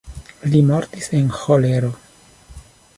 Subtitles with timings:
[0.53, 1.95] Li mortis en ĥolero.